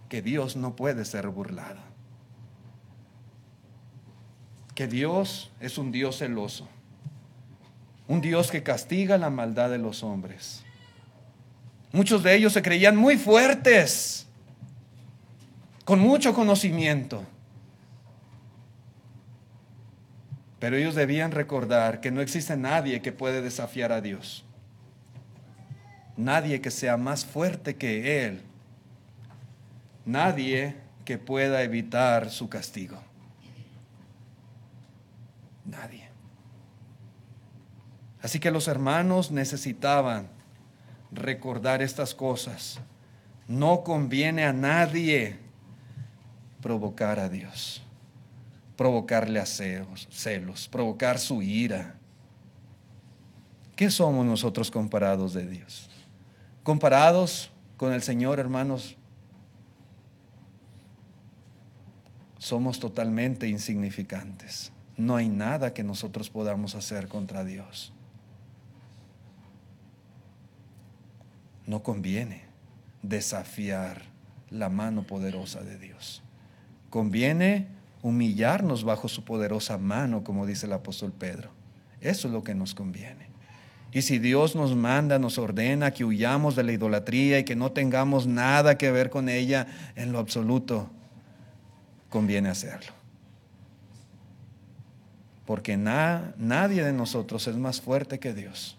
[0.07, 1.81] que Dios no puede ser burlado.
[4.75, 6.69] Que Dios es un Dios celoso.
[8.13, 10.63] Un Dios que castiga la maldad de los hombres.
[11.91, 14.27] Muchos de ellos se creían muy fuertes,
[15.85, 17.23] con mucho conocimiento.
[20.59, 24.43] Pero ellos debían recordar que no existe nadie que puede desafiar a Dios.
[26.15, 28.41] Nadie que sea más fuerte que Él
[30.05, 33.01] nadie que pueda evitar su castigo.
[35.65, 36.02] Nadie.
[38.23, 40.29] Así que los hermanos necesitaban
[41.11, 42.79] recordar estas cosas.
[43.49, 45.37] No conviene a nadie
[46.61, 47.83] provocar a Dios,
[48.77, 51.95] provocarle a celos, celos, provocar su ira.
[53.75, 55.89] ¿Qué somos nosotros comparados de Dios?
[56.63, 58.95] Comparados con el Señor, hermanos,
[62.37, 64.71] somos totalmente insignificantes.
[64.95, 67.91] No hay nada que nosotros podamos hacer contra Dios.
[71.65, 72.43] No conviene
[73.01, 74.03] desafiar
[74.49, 76.23] la mano poderosa de Dios.
[76.89, 77.67] Conviene
[78.01, 81.49] humillarnos bajo su poderosa mano, como dice el apóstol Pedro.
[82.01, 83.33] Eso es lo que nos conviene.
[83.93, 87.71] Y si Dios nos manda, nos ordena que huyamos de la idolatría y que no
[87.71, 90.89] tengamos nada que ver con ella en lo absoluto,
[92.09, 92.91] conviene hacerlo.
[95.45, 98.77] Porque nadie de nosotros es más fuerte que Dios.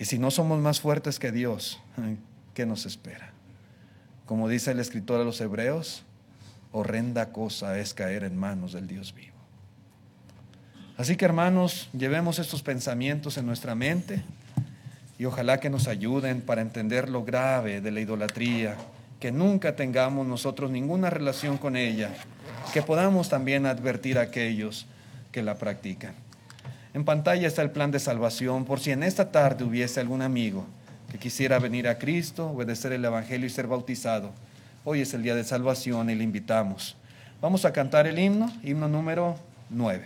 [0.00, 1.78] Y si no somos más fuertes que Dios,
[2.54, 3.32] ¿qué nos espera?
[4.24, 6.04] Como dice el escritor a los hebreos,
[6.72, 9.36] horrenda cosa es caer en manos del Dios vivo.
[10.96, 14.22] Así que hermanos, llevemos estos pensamientos en nuestra mente
[15.18, 18.76] y ojalá que nos ayuden para entender lo grave de la idolatría
[19.20, 22.14] que nunca tengamos nosotros ninguna relación con ella,
[22.72, 24.86] que podamos también advertir a aquellos
[25.30, 26.14] que la practican.
[26.92, 30.66] En pantalla está el plan de salvación por si en esta tarde hubiese algún amigo
[31.10, 34.32] que quisiera venir a Cristo, obedecer el Evangelio y ser bautizado.
[34.84, 36.96] Hoy es el día de salvación y le invitamos.
[37.40, 39.36] Vamos a cantar el himno, himno número
[39.70, 39.98] 9.